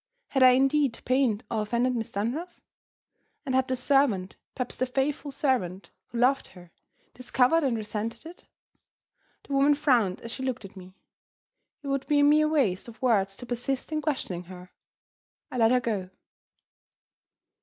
Had 0.29 0.41
I 0.41 0.53
indeed 0.53 0.99
pained 1.05 1.43
or 1.51 1.61
offended 1.61 1.95
Miss 1.95 2.11
Dunross? 2.11 2.63
And 3.45 3.53
had 3.53 3.67
the 3.67 3.75
servant 3.75 4.35
perhaps 4.55 4.75
the 4.75 4.87
faithful 4.87 5.29
servant 5.29 5.91
who 6.07 6.17
loved 6.17 6.47
her 6.47 6.71
discovered 7.13 7.61
and 7.63 7.77
resented 7.77 8.25
it? 8.25 8.45
The 9.45 9.53
woman 9.53 9.75
frowned 9.75 10.19
as 10.21 10.31
she 10.31 10.41
looked 10.43 10.65
at 10.65 10.75
me. 10.75 10.95
It 11.83 11.87
would 11.89 12.07
be 12.07 12.17
a 12.21 12.23
mere 12.23 12.49
waste 12.49 12.87
of 12.87 12.99
words 12.99 13.35
to 13.35 13.45
persist 13.45 13.91
in 13.91 14.01
questioning 14.01 14.45
her. 14.45 14.71
I 15.51 15.57
let 15.59 15.69
her 15.69 15.79
go. 15.79 16.09